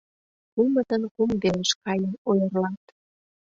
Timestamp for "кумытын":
0.53-1.03